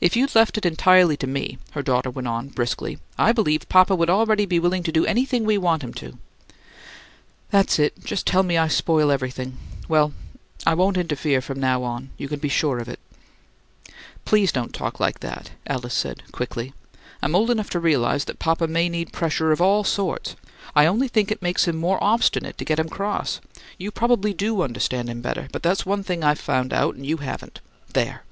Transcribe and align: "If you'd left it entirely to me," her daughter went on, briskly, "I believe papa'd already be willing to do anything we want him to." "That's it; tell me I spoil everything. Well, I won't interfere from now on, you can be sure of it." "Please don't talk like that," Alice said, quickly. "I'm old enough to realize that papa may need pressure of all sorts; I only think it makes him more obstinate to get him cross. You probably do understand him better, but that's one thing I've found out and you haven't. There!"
"If 0.00 0.14
you'd 0.14 0.36
left 0.36 0.58
it 0.58 0.64
entirely 0.64 1.16
to 1.16 1.26
me," 1.26 1.58
her 1.72 1.82
daughter 1.82 2.08
went 2.08 2.28
on, 2.28 2.50
briskly, 2.50 2.98
"I 3.18 3.32
believe 3.32 3.68
papa'd 3.68 4.08
already 4.08 4.46
be 4.46 4.60
willing 4.60 4.84
to 4.84 4.92
do 4.92 5.04
anything 5.04 5.44
we 5.44 5.58
want 5.58 5.82
him 5.82 5.92
to." 5.94 6.18
"That's 7.50 7.76
it; 7.80 7.94
tell 8.24 8.44
me 8.44 8.56
I 8.56 8.68
spoil 8.68 9.10
everything. 9.10 9.58
Well, 9.88 10.12
I 10.64 10.74
won't 10.74 10.96
interfere 10.96 11.40
from 11.40 11.58
now 11.58 11.82
on, 11.82 12.10
you 12.16 12.28
can 12.28 12.38
be 12.38 12.48
sure 12.48 12.78
of 12.78 12.88
it." 12.88 13.00
"Please 14.24 14.52
don't 14.52 14.72
talk 14.72 15.00
like 15.00 15.18
that," 15.18 15.50
Alice 15.66 15.94
said, 15.94 16.22
quickly. 16.30 16.72
"I'm 17.20 17.34
old 17.34 17.50
enough 17.50 17.70
to 17.70 17.80
realize 17.80 18.26
that 18.26 18.38
papa 18.38 18.68
may 18.68 18.88
need 18.88 19.12
pressure 19.12 19.50
of 19.50 19.60
all 19.60 19.82
sorts; 19.82 20.36
I 20.76 20.86
only 20.86 21.08
think 21.08 21.32
it 21.32 21.42
makes 21.42 21.66
him 21.66 21.74
more 21.74 21.98
obstinate 22.00 22.56
to 22.58 22.64
get 22.64 22.78
him 22.78 22.88
cross. 22.88 23.40
You 23.78 23.90
probably 23.90 24.32
do 24.32 24.62
understand 24.62 25.10
him 25.10 25.20
better, 25.20 25.48
but 25.50 25.64
that's 25.64 25.84
one 25.84 26.04
thing 26.04 26.22
I've 26.22 26.38
found 26.38 26.72
out 26.72 26.94
and 26.94 27.04
you 27.04 27.16
haven't. 27.16 27.58
There!" 27.92 28.22